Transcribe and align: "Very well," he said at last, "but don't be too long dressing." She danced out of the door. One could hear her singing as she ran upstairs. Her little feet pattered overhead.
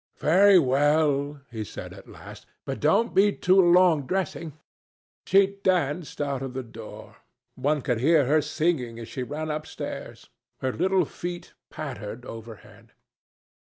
"Very 0.17 0.57
well," 0.57 1.41
he 1.51 1.63
said 1.63 1.93
at 1.93 2.09
last, 2.09 2.47
"but 2.65 2.79
don't 2.79 3.13
be 3.13 3.31
too 3.31 3.61
long 3.61 4.07
dressing." 4.07 4.57
She 5.27 5.59
danced 5.61 6.19
out 6.19 6.41
of 6.41 6.55
the 6.55 6.63
door. 6.63 7.17
One 7.53 7.83
could 7.83 7.99
hear 7.99 8.25
her 8.25 8.41
singing 8.41 8.97
as 8.97 9.07
she 9.07 9.21
ran 9.21 9.51
upstairs. 9.51 10.27
Her 10.59 10.71
little 10.73 11.05
feet 11.05 11.53
pattered 11.69 12.25
overhead. 12.25 12.93